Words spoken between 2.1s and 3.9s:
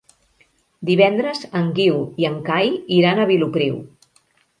i en Cai iran a Vilopriu.